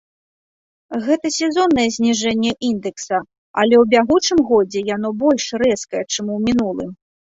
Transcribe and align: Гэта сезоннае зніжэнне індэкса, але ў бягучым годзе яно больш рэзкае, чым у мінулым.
Гэта 1.03 1.31
сезоннае 1.39 1.85
зніжэнне 1.99 2.51
індэкса, 2.71 3.21
але 3.59 3.75
ў 3.81 3.83
бягучым 3.95 4.45
годзе 4.51 4.87
яно 4.95 5.17
больш 5.25 5.45
рэзкае, 5.69 6.03
чым 6.13 6.25
у 6.39 6.45
мінулым. 6.51 6.95